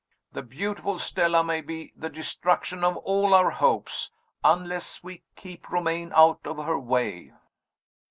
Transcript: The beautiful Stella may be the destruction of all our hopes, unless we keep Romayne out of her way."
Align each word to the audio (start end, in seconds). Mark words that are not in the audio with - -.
The 0.31 0.41
beautiful 0.41 0.97
Stella 0.97 1.43
may 1.43 1.61
be 1.61 1.93
the 1.95 2.09
destruction 2.09 2.83
of 2.83 2.97
all 2.97 3.35
our 3.35 3.51
hopes, 3.51 4.09
unless 4.43 5.03
we 5.03 5.21
keep 5.35 5.69
Romayne 5.69 6.11
out 6.15 6.39
of 6.43 6.57
her 6.57 6.79
way." 6.79 7.33